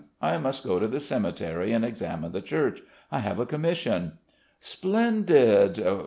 I 0.19 0.39
must 0.39 0.63
go 0.65 0.79
to 0.79 0.87
the 0.87 0.99
cemetery 0.99 1.71
and 1.73 1.85
examine 1.85 2.31
the 2.31 2.41
church. 2.41 2.81
I 3.11 3.19
have 3.19 3.39
a 3.39 3.45
commission." 3.45 4.13
"Splendid. 4.59 5.77